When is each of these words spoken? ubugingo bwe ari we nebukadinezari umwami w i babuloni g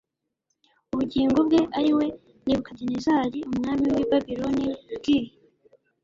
ubugingo 0.93 1.39
bwe 1.47 1.61
ari 1.77 1.91
we 1.97 2.05
nebukadinezari 2.45 3.39
umwami 3.51 3.85
w 3.93 3.95
i 4.03 4.05
babuloni 4.09 4.65
g 5.03 5.05